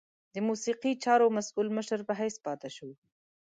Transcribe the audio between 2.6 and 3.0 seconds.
شو.